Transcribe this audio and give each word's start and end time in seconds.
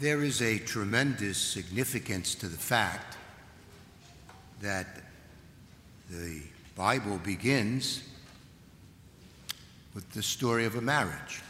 There 0.00 0.22
is 0.22 0.40
a 0.40 0.58
tremendous 0.58 1.36
significance 1.36 2.34
to 2.36 2.46
the 2.46 2.56
fact 2.56 3.18
that 4.62 4.86
the 6.08 6.40
Bible 6.74 7.18
begins 7.18 8.02
with 9.92 10.10
the 10.12 10.22
story 10.22 10.64
of 10.64 10.76
a 10.76 10.80
marriage 10.80 11.42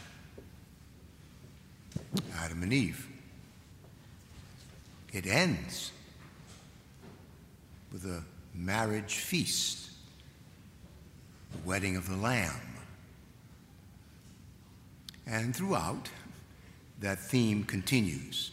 Adam 2.35 2.61
and 2.63 2.73
Eve. 2.73 3.07
It 5.13 5.25
ends 5.27 5.93
with 7.93 8.03
a 8.03 8.21
marriage 8.53 9.19
feast, 9.19 9.91
the 11.53 11.59
wedding 11.69 11.95
of 11.95 12.09
the 12.09 12.17
Lamb. 12.17 12.59
And 15.25 15.55
throughout, 15.55 16.09
that 17.01 17.19
theme 17.19 17.63
continues. 17.63 18.51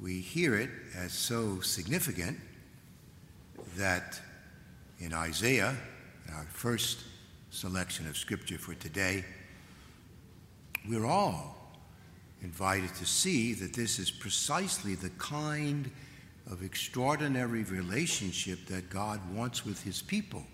We 0.00 0.20
hear 0.20 0.54
it 0.54 0.70
as 0.94 1.12
so 1.12 1.60
significant 1.60 2.38
that 3.76 4.20
in 5.00 5.12
Isaiah, 5.14 5.74
our 6.34 6.46
first 6.52 7.04
selection 7.50 8.06
of 8.06 8.16
scripture 8.16 8.58
for 8.58 8.74
today, 8.74 9.24
we're 10.86 11.06
all 11.06 11.56
invited 12.42 12.94
to 12.96 13.06
see 13.06 13.54
that 13.54 13.72
this 13.72 13.98
is 13.98 14.10
precisely 14.10 14.94
the 14.94 15.10
kind 15.10 15.90
of 16.50 16.62
extraordinary 16.62 17.64
relationship 17.64 18.66
that 18.66 18.90
God 18.90 19.20
wants 19.34 19.64
with 19.64 19.82
his 19.82 20.02
people, 20.02 20.44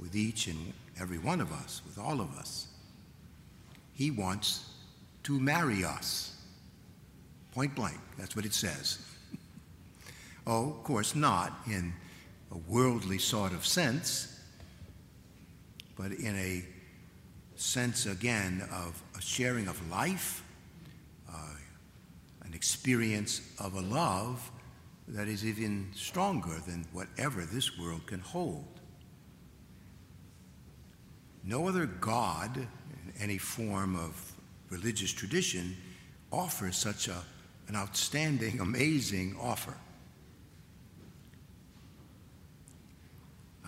with 0.00 0.16
each 0.16 0.48
and 0.48 0.72
every 1.00 1.18
one 1.18 1.40
of 1.40 1.52
us, 1.52 1.82
with 1.86 1.98
all 1.98 2.20
of 2.20 2.36
us. 2.36 2.66
He 3.94 4.10
wants 4.10 4.75
to 5.26 5.40
marry 5.40 5.84
us. 5.84 6.36
Point 7.52 7.74
blank, 7.74 7.98
that's 8.16 8.36
what 8.36 8.44
it 8.44 8.54
says. 8.54 9.00
oh, 10.46 10.70
of 10.70 10.84
course, 10.84 11.16
not 11.16 11.52
in 11.66 11.92
a 12.52 12.58
worldly 12.68 13.18
sort 13.18 13.52
of 13.52 13.66
sense, 13.66 14.40
but 15.96 16.12
in 16.12 16.36
a 16.36 16.64
sense, 17.56 18.06
again, 18.06 18.68
of 18.70 19.02
a 19.18 19.20
sharing 19.20 19.66
of 19.66 19.90
life, 19.90 20.44
uh, 21.28 21.56
an 22.44 22.54
experience 22.54 23.40
of 23.58 23.74
a 23.74 23.80
love 23.80 24.48
that 25.08 25.26
is 25.26 25.44
even 25.44 25.88
stronger 25.92 26.60
than 26.68 26.86
whatever 26.92 27.44
this 27.44 27.76
world 27.76 28.06
can 28.06 28.20
hold. 28.20 28.78
No 31.42 31.66
other 31.66 31.86
God 31.86 32.56
in 32.58 33.12
any 33.18 33.38
form 33.38 33.96
of 33.96 34.35
religious 34.70 35.12
tradition 35.12 35.76
offers 36.32 36.76
such 36.76 37.08
a, 37.08 37.22
an 37.68 37.76
outstanding, 37.76 38.60
amazing 38.60 39.36
offer. 39.40 39.74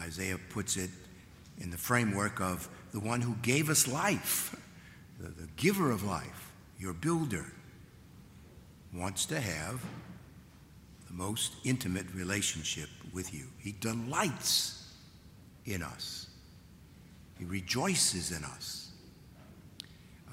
Isaiah 0.00 0.38
puts 0.50 0.76
it 0.76 0.90
in 1.60 1.70
the 1.70 1.76
framework 1.76 2.40
of 2.40 2.68
the 2.92 3.00
one 3.00 3.20
who 3.20 3.34
gave 3.42 3.68
us 3.68 3.88
life, 3.88 4.54
the, 5.20 5.28
the 5.28 5.48
giver 5.56 5.90
of 5.90 6.04
life, 6.04 6.52
your 6.78 6.92
builder, 6.92 7.52
wants 8.94 9.26
to 9.26 9.40
have 9.40 9.84
the 11.08 11.14
most 11.14 11.54
intimate 11.64 12.06
relationship 12.14 12.88
with 13.12 13.34
you. 13.34 13.44
He 13.58 13.72
delights 13.80 14.86
in 15.66 15.82
us, 15.82 16.28
He 17.38 17.44
rejoices 17.44 18.30
in 18.30 18.44
us. 18.44 18.87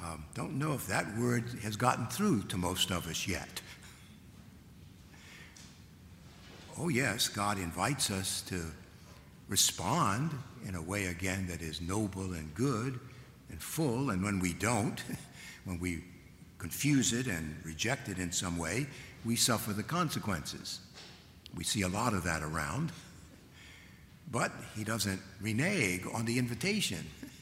Um, 0.02 0.26
don't 0.34 0.60
know 0.60 0.74
if 0.74 0.88
that 0.88 1.18
word 1.18 1.46
has 1.64 1.76
gotten 1.76 2.08
through 2.08 2.44
to 2.44 2.58
most 2.58 2.92
of 2.92 3.08
us 3.08 3.28
yet. 3.28 3.62
Oh, 6.78 6.90
yes, 6.90 7.30
God 7.30 7.58
invites 7.58 8.12
us 8.12 8.42
to 8.44 8.62
respond 9.48 10.32
in 10.68 10.76
a 10.76 10.82
way, 10.82 11.06
again, 11.06 11.48
that 11.48 11.62
is 11.62 11.80
noble 11.80 12.34
and 12.34 12.54
good 12.54 13.00
and 13.50 13.62
full. 13.62 14.10
And 14.10 14.24
when 14.24 14.40
we 14.40 14.54
don't, 14.54 15.02
when 15.66 15.80
we 15.80 16.04
confuse 16.58 17.14
it 17.14 17.28
and 17.28 17.56
reject 17.64 18.10
it 18.10 18.20
in 18.20 18.32
some 18.32 18.58
way, 18.58 18.88
we 19.24 19.36
suffer 19.36 19.72
the 19.72 19.84
consequences. 19.84 20.80
We 21.56 21.64
see 21.64 21.84
a 21.84 21.88
lot 21.88 22.14
of 22.14 22.24
that 22.24 22.44
around. 22.44 22.92
But 24.32 24.52
he 24.76 24.84
doesn't 24.84 25.22
renege 25.40 26.02
on 26.14 26.26
the 26.26 26.38
invitation. 26.38 27.06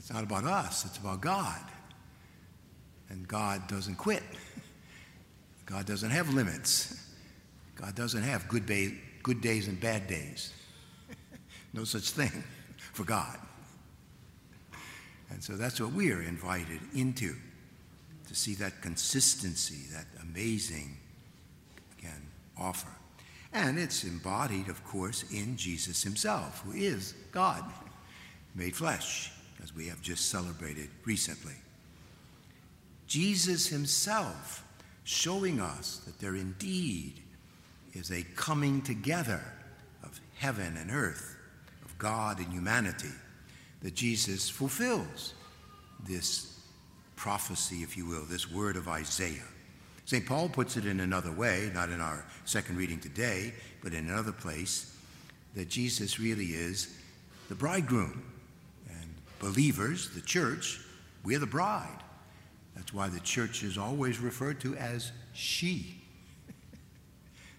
It's 0.00 0.10
not 0.10 0.24
about 0.24 0.44
us, 0.44 0.86
it's 0.86 0.96
about 0.96 1.20
God. 1.20 1.60
And 3.10 3.28
God 3.28 3.68
doesn't 3.68 3.96
quit. 3.96 4.22
God 5.66 5.84
doesn't 5.84 6.08
have 6.08 6.32
limits. 6.32 7.06
God 7.76 7.94
doesn't 7.94 8.22
have 8.22 8.48
good, 8.48 8.64
ba- 8.64 8.96
good 9.22 9.42
days 9.42 9.68
and 9.68 9.78
bad 9.78 10.06
days. 10.06 10.54
no 11.74 11.84
such 11.84 12.12
thing 12.12 12.42
for 12.78 13.04
God. 13.04 13.38
And 15.28 15.44
so 15.44 15.52
that's 15.52 15.78
what 15.78 15.92
we're 15.92 16.22
invited 16.22 16.80
into 16.94 17.34
to 18.26 18.34
see 18.34 18.54
that 18.54 18.80
consistency, 18.80 19.92
that 19.92 20.06
amazing, 20.22 20.96
again, 21.98 22.22
offer. 22.56 22.88
And 23.52 23.78
it's 23.78 24.04
embodied, 24.04 24.68
of 24.68 24.82
course, 24.82 25.30
in 25.30 25.58
Jesus 25.58 26.02
himself, 26.02 26.62
who 26.64 26.72
is 26.72 27.12
God 27.32 27.62
made 28.54 28.74
flesh 28.74 29.30
as 29.62 29.74
we 29.74 29.86
have 29.88 30.00
just 30.02 30.30
celebrated 30.30 30.88
recently. 31.04 31.54
Jesus 33.06 33.66
himself 33.66 34.64
showing 35.04 35.60
us 35.60 36.00
that 36.06 36.18
there 36.20 36.36
indeed 36.36 37.14
is 37.94 38.10
a 38.10 38.22
coming 38.36 38.80
together 38.82 39.42
of 40.02 40.20
heaven 40.36 40.76
and 40.76 40.90
earth, 40.90 41.36
of 41.84 41.96
God 41.98 42.38
and 42.38 42.52
humanity, 42.52 43.08
that 43.82 43.94
Jesus 43.94 44.48
fulfills 44.48 45.34
this 46.06 46.60
prophecy, 47.16 47.82
if 47.82 47.96
you 47.96 48.06
will, 48.06 48.24
this 48.24 48.50
word 48.50 48.76
of 48.76 48.88
Isaiah. 48.88 49.42
St. 50.04 50.24
Paul 50.24 50.48
puts 50.48 50.76
it 50.76 50.86
in 50.86 51.00
another 51.00 51.32
way, 51.32 51.70
not 51.74 51.90
in 51.90 52.00
our 52.00 52.24
second 52.44 52.76
reading 52.76 53.00
today, 53.00 53.52
but 53.82 53.92
in 53.92 54.08
another 54.08 54.32
place, 54.32 54.96
that 55.54 55.68
Jesus 55.68 56.18
really 56.18 56.46
is 56.46 56.96
the 57.48 57.54
bridegroom 57.54 58.22
believers, 59.40 60.10
the 60.10 60.20
church, 60.20 60.80
we're 61.24 61.40
the 61.40 61.46
bride. 61.46 61.98
That's 62.76 62.94
why 62.94 63.08
the 63.08 63.20
church 63.20 63.64
is 63.64 63.76
always 63.76 64.20
referred 64.20 64.60
to 64.60 64.76
as 64.76 65.10
she. 65.32 65.96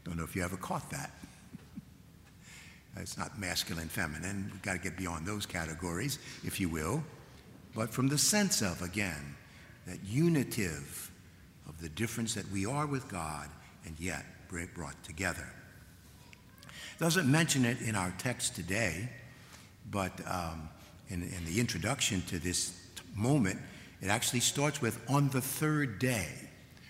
Don't 0.06 0.18
know 0.18 0.24
if 0.24 0.36
you 0.36 0.44
ever 0.44 0.58
caught 0.58 0.90
that. 0.92 1.12
It's 2.98 3.18
not 3.18 3.38
masculine, 3.40 3.88
feminine. 3.88 4.50
We've 4.52 4.62
got 4.62 4.74
to 4.74 4.80
get 4.80 4.98
beyond 4.98 5.26
those 5.26 5.46
categories, 5.46 6.20
if 6.44 6.60
you 6.60 6.70
will. 6.70 7.04
But 7.74 7.90
from 7.90 8.08
the 8.08 8.18
sense 8.18 8.62
of, 8.62 8.82
again, 8.82 9.36
that 9.88 10.00
unitive 10.04 11.12
of 11.68 11.80
the 11.82 11.90
difference 11.90 12.34
that 12.34 12.50
we 12.52 12.66
are 12.66 12.86
with 12.86 13.08
God 13.08 13.50
and 13.86 13.96
yet 14.00 14.26
brought 14.74 15.02
together. 15.04 15.48
Doesn't 17.00 17.32
mention 17.32 17.66
it 17.66 17.82
in 17.82 17.96
our 17.96 18.14
text 18.18 18.56
today, 18.56 19.10
but 19.90 20.12
um, 20.28 20.70
in, 21.12 21.46
the 21.46 21.60
introduction 21.60 22.22
to 22.24 22.40
this 22.40 22.78
moment, 23.16 23.60
it 24.02 24.08
actually 24.08 24.40
starts 24.40 24.82
with 24.82 25.00
on 25.10 25.30
the 25.30 25.42
third 25.42 26.00
day, 26.00 26.28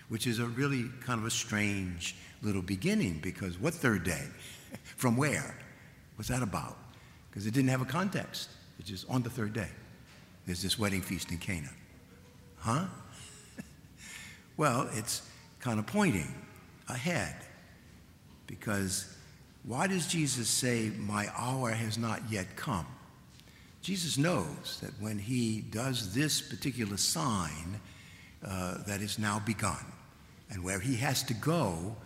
which 0.08 0.26
is 0.26 0.38
a 0.38 0.46
really 0.46 0.86
kind 1.00 1.20
of 1.20 1.26
a 1.26 1.30
strange 1.30 2.14
little 2.42 2.62
beginning 2.62 3.18
because 3.22 3.58
what 3.58 3.74
third 3.74 4.04
day? 4.04 4.26
From 4.96 5.16
where? 5.16 5.56
What's 6.16 6.28
that 6.28 6.42
about? 6.42 6.76
Because 7.30 7.46
it 7.46 7.54
didn't 7.54 7.70
have 7.70 7.82
a 7.82 7.86
context. 7.86 8.50
It's 8.78 8.88
just 8.88 9.08
on 9.08 9.22
the 9.22 9.30
third 9.30 9.52
day. 9.52 9.68
There's 10.46 10.62
this 10.62 10.78
wedding 10.78 11.02
feast 11.02 11.30
in 11.30 11.38
Cana. 11.38 11.70
Huh? 12.58 12.86
well, 14.56 14.88
it's 14.92 15.28
kind 15.60 15.78
of 15.78 15.86
pointing 15.86 16.32
ahead 16.88 17.36
because 18.46 19.16
why 19.64 19.86
does 19.86 20.06
Jesus 20.08 20.48
say, 20.48 20.90
My 20.98 21.28
hour 21.36 21.70
has 21.70 21.96
not 21.96 22.20
yet 22.30 22.56
come? 22.56 22.86
Jesus 23.82 24.16
knows 24.16 24.78
that 24.80 24.92
when 25.00 25.18
he 25.18 25.60
does 25.60 26.14
this 26.14 26.40
particular 26.40 26.96
sign, 26.96 27.80
uh, 28.46 28.78
that 28.86 29.00
is 29.00 29.18
now 29.18 29.40
begun. 29.44 29.84
And 30.50 30.62
where 30.64 30.80
he 30.80 30.96
has 30.96 31.22
to 31.24 31.34
go 31.34 31.96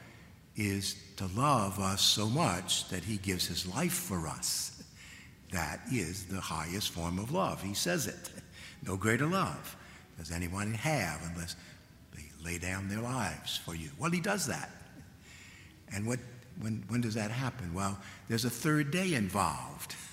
is 0.57 0.97
to 1.17 1.27
love 1.37 1.79
us 1.79 2.01
so 2.01 2.27
much 2.27 2.89
that 2.89 3.05
he 3.05 3.19
gives 3.19 3.47
his 3.47 3.67
life 3.67 3.93
for 3.93 4.27
us. 4.27 4.83
That 5.53 5.81
is 5.93 6.25
the 6.27 6.41
highest 6.41 6.91
form 6.91 7.19
of 7.19 7.31
love. 7.31 7.63
He 7.63 7.75
says 7.75 8.07
it. 8.07 8.31
No 8.87 8.97
greater 8.97 9.27
love 9.27 9.77
does 10.19 10.31
anyone 10.31 10.73
have 10.75 11.21
unless 11.33 11.57
they 12.15 12.25
lay 12.45 12.59
down 12.59 12.89
their 12.89 13.01
lives 13.01 13.57
for 13.59 13.75
you. 13.75 13.91
Well, 13.99 14.11
he 14.11 14.21
does 14.21 14.47
that. 14.47 14.71
And 15.93 16.07
what, 16.07 16.19
when, 16.61 16.85
when 16.89 17.01
does 17.01 17.15
that 17.15 17.31
happen? 17.31 17.73
Well, 17.75 17.99
there's 18.29 18.45
a 18.45 18.51
third 18.51 18.91
day 18.91 19.15
involved. 19.15 19.95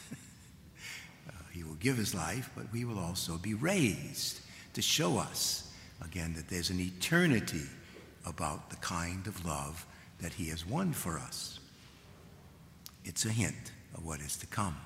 Give 1.83 1.97
his 1.97 2.15
life, 2.15 2.49
but 2.55 2.65
we 2.73 2.83
will 2.83 2.97
also 2.97 3.37
be 3.37 3.53
raised 3.53 4.39
to 4.73 4.81
show 4.81 5.19
us 5.19 5.63
again, 6.03 6.33
that 6.35 6.49
there's 6.49 6.69
an 6.69 6.79
eternity 6.79 7.63
about 8.25 8.69
the 8.69 8.75
kind 8.77 9.25
of 9.27 9.45
love 9.45 9.85
that 10.21 10.33
he 10.33 10.49
has 10.49 10.65
won 10.65 10.93
for 10.93 11.17
us. 11.17 11.59
It's 13.03 13.25
a 13.25 13.29
hint 13.29 13.71
of 13.95 14.05
what 14.05 14.21
is 14.21 14.37
to 14.37 14.45
come. 14.47 14.77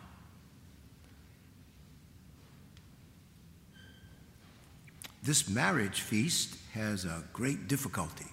This 5.23 5.49
marriage 5.49 6.01
feast 6.01 6.55
has 6.73 7.05
a 7.05 7.23
great 7.33 7.67
difficulty. 7.67 8.27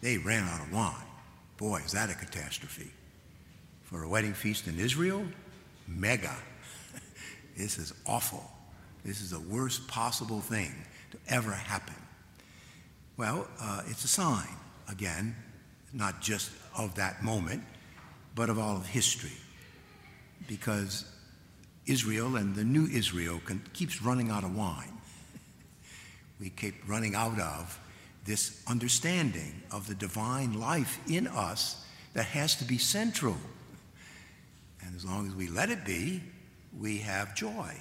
They 0.00 0.18
ran 0.18 0.48
out 0.48 0.60
of 0.60 0.72
wine. 0.72 0.94
Boy, 1.58 1.82
is 1.84 1.92
that 1.92 2.10
a 2.10 2.14
catastrophe. 2.14 2.90
For 3.82 4.04
a 4.04 4.08
wedding 4.08 4.32
feast 4.32 4.68
in 4.68 4.78
Israel, 4.78 5.24
mega. 5.86 6.34
This 7.58 7.76
is 7.76 7.92
awful. 8.06 8.50
This 9.04 9.20
is 9.20 9.30
the 9.30 9.40
worst 9.40 9.86
possible 9.86 10.40
thing 10.40 10.72
to 11.10 11.18
ever 11.28 11.52
happen. 11.52 11.94
Well, 13.18 13.46
uh, 13.60 13.82
it's 13.88 14.04
a 14.04 14.08
sign, 14.08 14.48
again, 14.88 15.36
not 15.92 16.22
just 16.22 16.50
of 16.76 16.94
that 16.94 17.22
moment, 17.22 17.62
but 18.34 18.48
of 18.48 18.58
all 18.58 18.76
of 18.76 18.86
history. 18.86 19.36
Because 20.46 21.04
Israel 21.84 22.36
and 22.36 22.54
the 22.54 22.64
new 22.64 22.86
Israel 22.86 23.40
can, 23.44 23.62
keeps 23.74 24.00
running 24.00 24.30
out 24.30 24.44
of 24.44 24.56
wine 24.56 24.98
we 26.40 26.50
keep 26.50 26.74
running 26.88 27.14
out 27.14 27.38
of 27.38 27.78
this 28.24 28.62
understanding 28.66 29.62
of 29.72 29.86
the 29.86 29.94
divine 29.94 30.58
life 30.58 31.00
in 31.08 31.26
us 31.26 31.84
that 32.14 32.24
has 32.24 32.56
to 32.56 32.64
be 32.64 32.78
central. 32.78 33.36
And 34.84 34.94
as 34.94 35.04
long 35.04 35.26
as 35.26 35.34
we 35.34 35.48
let 35.48 35.70
it 35.70 35.84
be, 35.84 36.22
we 36.80 36.98
have 36.98 37.34
joy, 37.34 37.74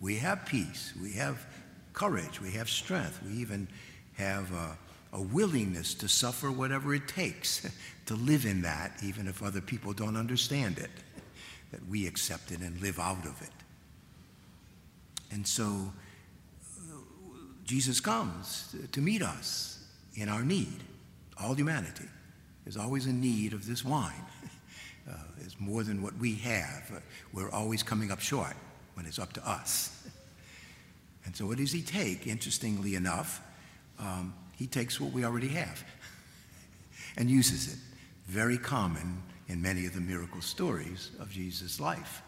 we 0.00 0.16
have 0.16 0.44
peace, 0.46 0.92
we 1.00 1.12
have 1.12 1.46
courage, 1.92 2.40
we 2.40 2.50
have 2.52 2.68
strength, 2.68 3.20
we 3.26 3.34
even 3.34 3.68
have 4.14 4.52
a, 4.52 4.76
a 5.16 5.22
willingness 5.22 5.94
to 5.94 6.08
suffer 6.08 6.50
whatever 6.50 6.94
it 6.94 7.08
takes 7.08 7.66
to 8.06 8.14
live 8.14 8.44
in 8.44 8.62
that, 8.62 8.92
even 9.02 9.26
if 9.26 9.42
other 9.42 9.60
people 9.60 9.92
don't 9.92 10.16
understand 10.16 10.78
it, 10.78 10.90
that 11.70 11.86
we 11.88 12.06
accept 12.06 12.52
it 12.52 12.60
and 12.60 12.80
live 12.80 12.98
out 12.98 13.24
of 13.24 13.40
it. 13.42 13.50
And 15.30 15.46
so, 15.46 15.92
uh, 16.92 16.96
Jesus 17.64 17.98
comes 17.98 18.76
to 18.92 19.00
meet 19.00 19.22
us 19.22 19.84
in 20.14 20.28
our 20.28 20.44
need. 20.44 20.82
All 21.40 21.54
humanity 21.54 22.08
is 22.66 22.76
always 22.76 23.06
in 23.06 23.20
need 23.20 23.52
of 23.52 23.66
this 23.66 23.84
wine. 23.84 24.12
Uh, 25.08 25.14
it's 25.40 25.58
more 25.60 25.82
than 25.82 26.02
what 26.02 26.16
we 26.18 26.34
have. 26.36 26.90
Uh, 26.94 27.00
we're 27.32 27.50
always 27.50 27.82
coming 27.82 28.10
up 28.10 28.20
short 28.20 28.54
when 28.94 29.06
it's 29.06 29.18
up 29.18 29.32
to 29.34 29.48
us. 29.48 30.06
and 31.24 31.36
so, 31.36 31.46
what 31.46 31.58
does 31.58 31.72
he 31.72 31.82
take? 31.82 32.26
Interestingly 32.26 32.94
enough, 32.94 33.40
um, 33.98 34.34
he 34.52 34.66
takes 34.66 35.00
what 35.00 35.12
we 35.12 35.24
already 35.24 35.48
have 35.48 35.84
and 37.16 37.30
uses 37.30 37.72
it. 37.72 37.78
Very 38.26 38.56
common 38.56 39.22
in 39.48 39.60
many 39.60 39.84
of 39.84 39.94
the 39.94 40.00
miracle 40.00 40.40
stories 40.40 41.10
of 41.20 41.30
Jesus' 41.30 41.78
life. 41.78 42.22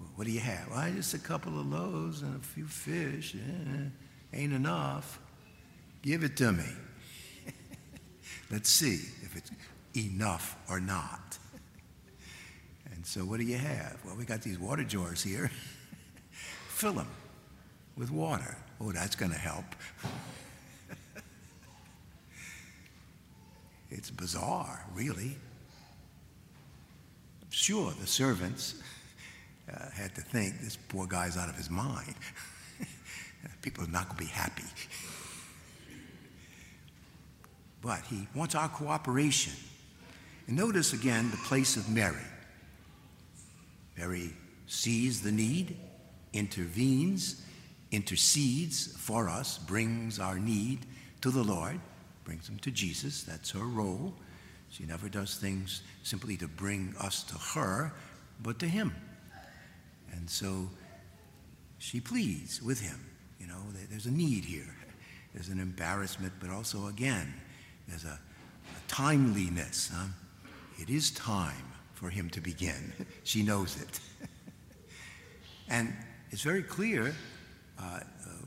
Well, 0.00 0.10
what 0.16 0.26
do 0.26 0.32
you 0.32 0.40
have? 0.40 0.68
Well, 0.70 0.90
just 0.92 1.14
a 1.14 1.18
couple 1.18 1.60
of 1.60 1.66
loaves 1.66 2.22
and 2.22 2.36
a 2.36 2.44
few 2.44 2.66
fish. 2.66 3.34
Yeah 3.34 3.84
ain't 4.32 4.52
enough. 4.52 5.18
Give 6.02 6.24
it 6.24 6.36
to 6.38 6.52
me. 6.52 6.64
Let's 8.50 8.70
see 8.70 9.00
if 9.22 9.36
it's 9.36 9.50
enough 9.96 10.56
or 10.68 10.80
not. 10.80 11.38
And 13.00 13.06
so, 13.06 13.22
what 13.22 13.40
do 13.40 13.46
you 13.46 13.56
have? 13.56 13.98
Well, 14.04 14.14
we 14.14 14.26
got 14.26 14.42
these 14.42 14.58
water 14.58 14.84
jars 14.84 15.22
here. 15.22 15.50
Fill 16.68 16.92
them 16.92 17.08
with 17.96 18.10
water. 18.10 18.58
Oh, 18.78 18.92
that's 18.92 19.16
going 19.16 19.32
to 19.32 19.38
help. 19.38 19.64
it's 23.90 24.10
bizarre, 24.10 24.84
really. 24.94 25.34
Sure, 27.48 27.90
the 27.98 28.06
servants 28.06 28.74
uh, 29.72 29.88
had 29.94 30.14
to 30.16 30.20
think 30.20 30.60
this 30.60 30.76
poor 30.76 31.06
guy's 31.06 31.38
out 31.38 31.48
of 31.48 31.56
his 31.56 31.70
mind. 31.70 32.14
people 33.62 33.84
are 33.84 33.90
not 33.90 34.08
going 34.08 34.18
to 34.18 34.24
be 34.24 34.30
happy. 34.30 34.64
But 37.80 38.02
he 38.10 38.28
wants 38.34 38.54
our 38.54 38.68
cooperation. 38.68 39.54
And 40.48 40.58
notice 40.58 40.92
again 40.92 41.30
the 41.30 41.38
place 41.38 41.78
of 41.78 41.88
Mary. 41.88 42.26
Mary 44.00 44.32
sees 44.66 45.20
the 45.20 45.30
need, 45.30 45.76
intervenes, 46.32 47.42
intercedes 47.90 48.96
for 48.96 49.28
us, 49.28 49.58
brings 49.58 50.18
our 50.18 50.38
need 50.38 50.86
to 51.20 51.30
the 51.30 51.42
Lord, 51.42 51.78
brings 52.24 52.46
them 52.46 52.58
to 52.60 52.70
Jesus. 52.70 53.24
That's 53.24 53.50
her 53.50 53.64
role. 53.64 54.14
She 54.70 54.84
never 54.84 55.10
does 55.10 55.36
things 55.36 55.82
simply 56.02 56.38
to 56.38 56.48
bring 56.48 56.94
us 56.98 57.24
to 57.24 57.34
her, 57.58 57.92
but 58.42 58.58
to 58.60 58.66
Him. 58.66 58.94
And 60.12 60.30
so 60.30 60.70
she 61.78 62.00
pleads 62.00 62.62
with 62.62 62.80
Him 62.80 63.04
You 63.38 63.48
know, 63.48 63.60
there's 63.90 64.06
a 64.06 64.10
need 64.10 64.44
here. 64.44 64.74
There's 65.34 65.48
an 65.48 65.60
embarrassment, 65.60 66.32
but 66.40 66.50
also, 66.50 66.88
again, 66.88 67.32
there's 67.86 68.04
a, 68.04 68.18
a 68.18 68.88
timeliness. 68.88 69.88
Huh? 69.94 70.08
It 70.76 70.90
is 70.90 71.12
time 71.12 71.70
for 72.00 72.08
him 72.08 72.30
to 72.30 72.40
begin. 72.40 72.94
she 73.24 73.42
knows 73.42 73.80
it. 73.80 74.00
and 75.68 75.94
it's 76.30 76.40
very 76.40 76.62
clear 76.62 77.14
uh, 77.78 77.82
uh, 77.82 78.00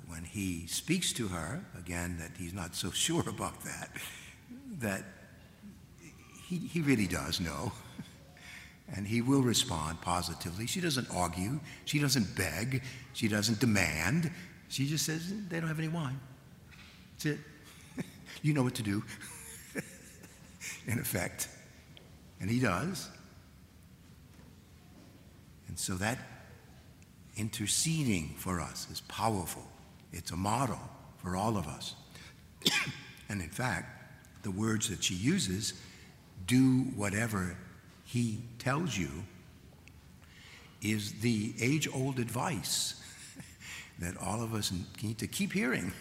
when 0.08 0.24
he 0.24 0.66
speaks 0.66 1.14
to 1.14 1.28
her, 1.28 1.64
again, 1.78 2.18
that 2.18 2.32
he's 2.36 2.54
not 2.54 2.74
so 2.74 2.90
sure 3.06 3.24
about 3.30 3.64
that, 3.64 3.90
that 4.80 5.04
he, 6.48 6.58
he 6.58 6.82
really 6.82 7.06
does 7.06 7.40
know. 7.40 7.72
and 8.96 9.06
he 9.06 9.22
will 9.22 9.44
respond 9.44 10.02
positively. 10.02 10.66
She 10.66 10.82
doesn't 10.82 11.08
argue, 11.12 11.60
she 11.86 12.00
doesn't 12.00 12.36
beg, 12.36 12.82
she 13.14 13.28
doesn't 13.28 13.60
demand. 13.60 14.32
She 14.70 14.88
just 14.88 15.06
says, 15.06 15.32
they 15.48 15.60
don't 15.60 15.70
have 15.70 15.78
any 15.78 15.90
wine. 15.90 16.20
That's 17.14 17.26
it. 17.26 17.40
you 18.42 18.54
know 18.56 18.64
what 18.64 18.74
to 18.76 18.84
do, 18.84 19.04
in 20.88 20.98
effect. 20.98 21.50
And 22.42 22.50
he 22.50 22.60
does. 22.60 23.10
And 25.74 25.80
so 25.80 25.96
that 25.96 26.20
interceding 27.36 28.36
for 28.38 28.62
us 28.62 28.88
is 28.92 29.02
powerful. 29.02 29.64
It's 30.12 30.30
a 30.30 30.36
model 30.36 30.78
for 31.18 31.36
all 31.36 31.58
of 31.58 31.66
us. 31.66 31.96
and 33.28 33.42
in 33.42 33.50
fact, 33.50 33.88
the 34.44 34.52
words 34.52 34.88
that 34.90 35.04
she 35.04 35.16
uses, 35.16 35.74
do 36.46 36.82
whatever 36.96 37.58
he 38.06 38.42
tells 38.60 38.96
you, 38.96 39.10
is 40.84 41.14
the 41.22 41.56
age 41.60 41.88
old 41.92 42.20
advice 42.20 43.02
that 43.98 44.16
all 44.18 44.44
of 44.44 44.54
us 44.54 44.72
need 45.02 45.18
to 45.18 45.26
keep 45.26 45.54
hearing 45.54 45.92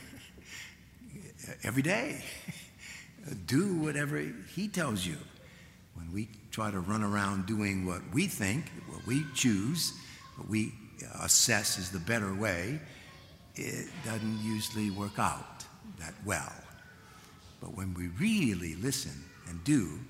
every 1.64 1.82
day. 1.82 2.22
Do 3.46 3.76
whatever 3.76 4.22
He 4.54 4.68
tells 4.68 5.06
you. 5.06 5.16
When 5.94 6.12
we 6.12 6.28
try 6.50 6.70
to 6.70 6.80
run 6.80 7.02
around 7.02 7.46
doing 7.46 7.86
what 7.86 8.02
we 8.12 8.26
think, 8.26 8.70
what 8.88 9.06
we 9.06 9.24
choose, 9.34 9.92
what 10.36 10.48
we 10.48 10.72
assess 11.20 11.78
is 11.78 11.90
the 11.90 11.98
better 11.98 12.34
way, 12.34 12.80
it 13.54 13.88
doesn't 14.04 14.40
usually 14.42 14.90
work 14.90 15.18
out 15.18 15.64
that 15.98 16.14
well. 16.24 16.52
But 17.60 17.76
when 17.76 17.94
we 17.94 18.08
really 18.20 18.74
listen 18.76 19.24
and 19.48 19.62
do 19.64 20.00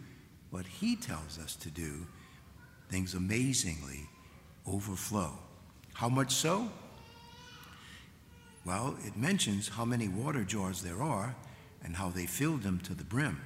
what 0.51 0.67
He 0.67 0.97
tells 0.97 1.39
us 1.39 1.57
to 1.57 1.71
do, 1.71 2.07
things 2.89 3.15
amazingly 3.15 4.09
overflow. 4.67 5.33
How 5.95 6.09
much 6.09 6.33
so? 6.33 6.71
Well, 8.65 8.97
it 9.05 9.17
mentions 9.17 9.69
how 9.69 9.85
many 9.85 10.09
water 10.09 10.45
jars 10.45 10.83
there 10.83 11.03
are 11.03 11.35
and 11.83 11.97
how 11.97 12.11
they 12.11 12.27
filled 12.27 12.63
them 12.63 12.79
to 12.81 12.95
the 12.95 13.05
brim. 13.05 13.41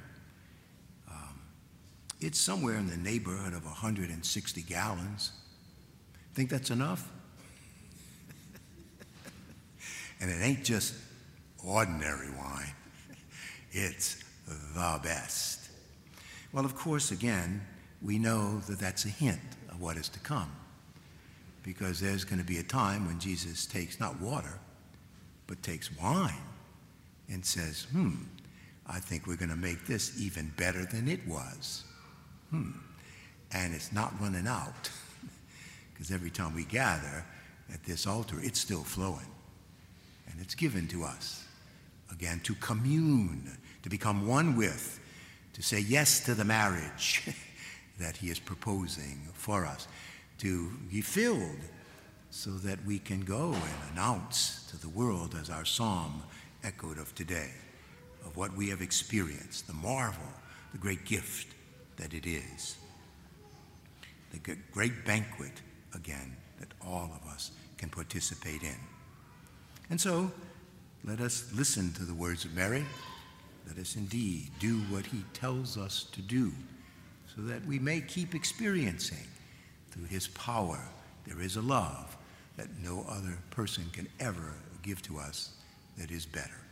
It's 2.21 2.39
somewhere 2.39 2.77
in 2.77 2.89
the 2.89 2.97
neighborhood 2.97 3.53
of 3.53 3.65
160 3.65 4.63
gallons. 4.63 5.33
Think 6.35 6.51
that's 6.51 6.71
enough? 6.71 7.11
and 10.21 10.31
it 10.31 10.43
ain't 10.43 10.65
just 10.65 10.95
ordinary 11.67 12.31
wine, 12.31 12.73
it's 13.73 14.23
the 14.47 15.01
best. 15.03 15.69
Well, 16.53 16.65
of 16.65 16.77
course, 16.77 17.11
again, 17.11 17.61
we 18.01 18.19
know 18.19 18.61
that 18.69 18.79
that's 18.79 19.05
a 19.05 19.09
hint 19.09 19.41
of 19.69 19.81
what 19.81 19.97
is 19.97 20.09
to 20.11 20.21
come. 20.21 20.51
Because 21.63 21.99
there's 21.99 22.25
going 22.25 22.39
to 22.39 22.45
be 22.45 22.59
a 22.59 22.63
time 22.63 23.07
when 23.07 23.19
Jesus 23.19 23.67
takes 23.67 23.99
not 23.99 24.21
water, 24.21 24.61
but 25.49 25.63
takes 25.63 25.91
wine 25.99 26.33
and 27.29 27.45
says, 27.45 27.87
hmm, 27.91 28.15
I 28.87 29.01
think 29.01 29.27
we're 29.27 29.37
going 29.37 29.51
to 29.51 29.57
make 29.57 29.87
this 29.87 30.21
even 30.21 30.53
better 30.57 30.85
than 30.85 31.09
it 31.09 31.27
was. 31.27 31.83
Hmm. 32.51 32.71
And 33.53 33.75
it's 33.75 33.93
not 33.93 34.13
running 34.21 34.47
out 34.47 34.91
because 35.93 36.11
every 36.11 36.31
time 36.31 36.55
we 36.55 36.65
gather 36.65 37.25
at 37.73 37.83
this 37.85 38.07
altar, 38.07 38.37
it's 38.41 38.61
still 38.61 38.83
flowing. 38.83 39.27
And 40.31 40.41
it's 40.41 40.55
given 40.55 40.89
to 40.89 41.05
us 41.05 41.47
again, 42.13 42.41
to 42.45 42.55
commune, 42.57 43.59
to 43.83 43.89
become 43.89 44.27
one 44.27 44.57
with, 44.57 45.01
to 45.55 45.63
say 45.63 45.81
yes 45.81 46.25
to 46.25 46.35
the 46.35 46.45
marriage 46.45 47.29
that 47.99 48.17
He 48.17 48.31
is 48.31 48.39
proposing 48.39 49.21
for 49.35 49.67
us, 49.67 49.89
to 50.39 50.71
be 50.91 51.01
filled 51.01 51.61
so 52.31 52.51
that 52.51 52.85
we 52.85 52.99
can 52.99 53.21
go 53.23 53.53
and 53.53 53.93
announce 53.93 54.67
to 54.71 54.79
the 54.79 54.89
world, 54.89 55.37
as 55.41 55.51
our 55.51 55.65
psalm 55.65 56.23
echoed 56.63 56.99
of 56.99 57.15
today, 57.15 57.51
of 58.25 58.37
what 58.37 58.55
we 58.55 58.69
have 58.69 58.83
experienced, 58.83 59.67
the 59.67 59.73
marvel, 59.73 60.29
the 60.73 60.79
great 60.79 61.05
gift 61.05 61.56
that 61.97 62.15
it 62.15 62.27
is. 62.27 62.77
The 64.33 64.57
great 64.73 65.05
banquet, 65.05 65.63
again, 65.95 66.37
that 66.61 66.69
all 66.87 67.11
of 67.15 67.29
us 67.31 67.53
can 67.79 67.89
participate 67.89 68.63
in. 68.63 68.77
And 69.91 70.01
so, 70.01 70.31
let 71.05 71.21
us 71.21 71.51
listen 71.55 71.93
to 71.95 72.05
the 72.05 72.15
words 72.15 72.45
of 72.45 72.55
Mary. 72.55 72.85
Let 73.67 73.79
us 73.79 73.97
indeed 73.97 74.51
do 74.59 74.79
what 74.91 75.07
he 75.07 75.25
tells 75.33 75.77
us 75.77 76.07
to 76.13 76.23
do 76.23 76.53
so 77.35 77.43
that 77.43 77.65
we 77.67 77.79
may 77.79 78.01
keep 78.01 78.35
experiencing 78.35 79.27
through 79.91 80.07
his 80.07 80.29
power 80.29 80.81
there 81.27 81.41
is 81.41 81.57
a 81.57 81.63
love 81.63 82.17
that 82.57 82.69
no 82.83 83.05
other 83.09 83.37
person 83.51 83.85
can 83.93 84.09
ever 84.21 84.55
give 84.83 85.03
to 85.03 85.19
us 85.19 85.51
that 85.99 86.11
is 86.11 86.25
better. 86.25 86.66